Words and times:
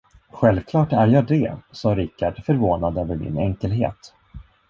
"Självklart 0.29 0.93
är 0.93 1.07
jag 1.07 1.25
det", 1.27 1.57
sa 1.71 1.95
Richard, 1.95 2.43
förvånad 2.45 2.97
över 2.97 3.15
min 3.15 3.37
enkelhet. 3.37 4.13